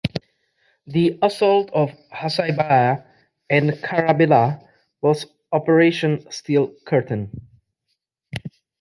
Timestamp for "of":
1.73-1.91